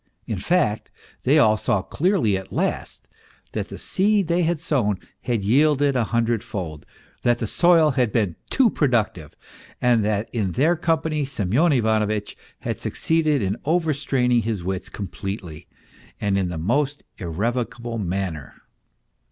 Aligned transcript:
In 0.25 0.39
fact, 0.39 0.89
they 1.25 1.37
all 1.37 1.57
saw 1.57 1.83
clearly 1.83 2.35
at 2.35 2.51
last 2.51 3.07
that 3.51 3.67
the 3.67 3.77
seed 3.77 4.27
they 4.27 4.41
had 4.41 4.59
sown 4.59 4.99
had 5.21 5.43
yielded 5.43 5.95
a 5.95 6.05
hundred 6.05 6.43
fold, 6.43 6.87
that 7.21 7.37
the 7.37 7.45
soil 7.45 7.91
had 7.91 8.11
been 8.11 8.35
too 8.49 8.71
productive, 8.71 9.35
and 9.79 10.03
that 10.03 10.27
in 10.33 10.53
their 10.53 10.75
company, 10.75 11.23
Semyon 11.23 11.71
Ivanovitch 11.71 12.35
had 12.61 12.81
succeeded 12.81 13.43
in 13.43 13.57
overstraining 13.63 14.41
his 14.41 14.63
wits 14.63 14.89
completely 14.89 15.67
and 16.19 16.35
in 16.35 16.49
the 16.49 16.57
most 16.57 17.03
irrevocable 17.19 17.99
manner. 17.99 18.55